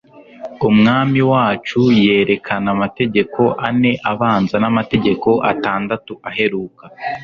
[0.69, 6.83] Umwami wacu yerekana amategeko ane abanza n'amategeko atandatu aheruka